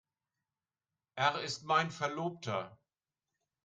[1.13, 2.75] Er ist mein Verlobter.